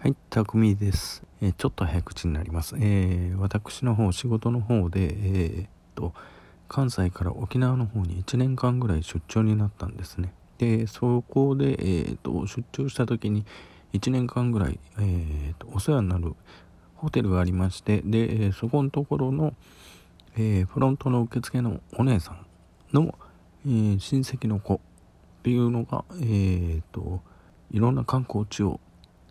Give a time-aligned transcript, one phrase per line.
[0.00, 2.76] はい、たくみです、えー、ちょっと早口になります。
[2.78, 6.14] えー、私の方、仕事の方で、えー、っと、
[6.68, 10.32] 関西から沖縄の方に1年間ぐらい出張になったんですね。
[10.58, 13.44] で、そこで、えっと、出張した時に
[13.92, 16.36] 1年間ぐらい、えっと、お世話になる
[16.94, 19.52] ホテルがありまして、で、そこのところの、
[20.36, 22.46] えフロントの受付のお姉さん
[22.92, 23.18] の、
[23.66, 24.78] え親戚の子っ
[25.42, 27.20] ていうのが、えっと、
[27.72, 28.78] いろんな観光地を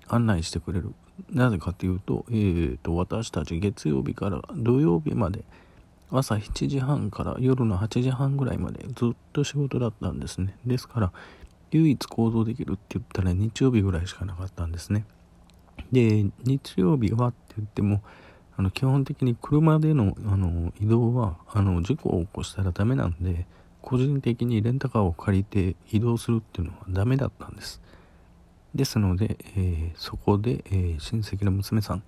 [0.08, 0.94] 案内してくれる。
[1.32, 5.44] なぜかというと,、えーと、私たち月曜日から土曜日まで
[6.12, 10.56] 朝7時半から夜の8時半ぐらいまでずっと仕事だったんですね。
[10.66, 11.12] ですから
[11.72, 15.06] 唯一行動できるって言ったら日曜日ぐらいしかなかったんですね。
[15.92, 18.02] で日曜日はって言っても
[18.56, 23.46] あの基本的に車でのあの移動はあの事故を起こしたらダメなんで
[23.82, 27.82] 個人的にレンタカーを借りて移動するっていうのはダメだったんです。
[28.78, 32.02] ですので、えー、そこで、えー、親戚の娘さんっ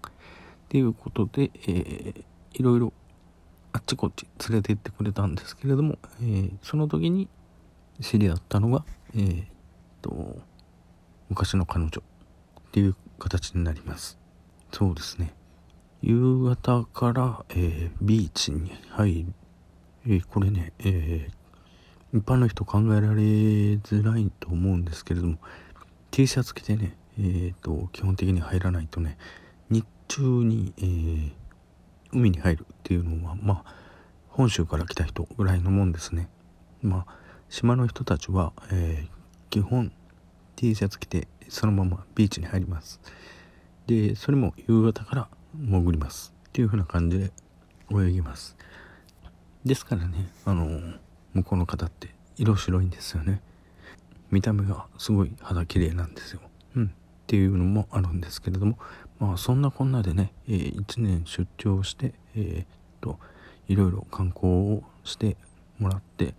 [0.70, 2.94] ていうことで、えー、いろいろ
[3.74, 7.28] あっちこっち連れて行ってくれたんですけれども、えー、その時に
[8.00, 8.86] 知り合ったのが、
[9.16, 9.46] えー、
[10.02, 10.40] と
[11.30, 14.18] 昔の彼女っていう形になります。
[14.72, 15.34] そうですね。
[16.02, 19.34] 夕方から、えー、ビーチに入り、
[20.06, 25.38] えー、これね、えー、一般の人考えられづらいと思うんですけれども
[26.12, 29.18] T シャツ着てね、えーと、基本的に入らないとね
[29.70, 31.32] 日中に、えー、
[32.12, 33.74] 海に入るっていうのはまあ
[34.28, 36.30] 本州から来た人ぐらいのもんですね。
[36.82, 37.16] まあ
[37.50, 39.10] 島の人たちは、えー、
[39.50, 39.92] 基本
[40.56, 43.02] T シャツ着てそのままビーチに入ります。
[43.88, 46.34] でそれも夕方から潜ります。
[46.50, 47.32] っていう風な感じで
[47.92, 48.56] 泳ぎます。
[49.66, 50.94] ですからねあの
[51.34, 53.42] 向こうの方って色白いんですよね。
[54.32, 56.42] 見た目がすごい肌綺麗なんですよ。
[56.76, 56.86] うん。
[56.86, 56.90] っ
[57.28, 58.78] ていうのもあるんですけれども、
[59.20, 62.66] まあそんなこんなでね、えー、1年出張して、えー、っ
[63.02, 63.20] と、
[63.68, 65.38] いろいろ観光をして
[65.78, 66.34] もらって、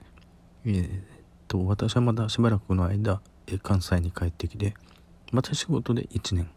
[0.65, 1.03] えー、っ
[1.49, 4.75] と、私はまだしばらくの間、え、関西に帰ってきて、
[5.33, 6.51] また仕事で1年。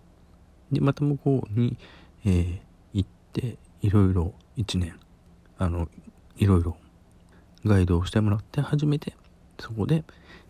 [0.71, 1.77] で、また向こうに、
[2.25, 2.61] え、
[2.93, 4.99] 行って、いろいろ1年、
[5.57, 5.87] あの、
[6.37, 6.77] いろいろ
[7.65, 9.15] ガイドをしてもらって初めて、
[9.59, 10.03] そこで、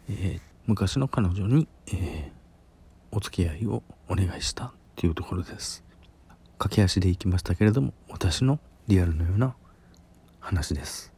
[0.10, 2.32] えー、昔の彼女に、えー、
[3.12, 5.84] お付き合いをお願いしたっていうところです。
[6.58, 9.56] 駆け足で行きましたけれども私のリアルのような
[10.40, 11.12] 話です。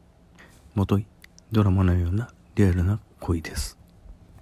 [0.73, 1.05] もとい
[1.51, 3.77] ドラマのようなリアルな恋です。